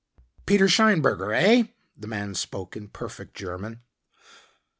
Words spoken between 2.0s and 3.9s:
man spoke in perfect German.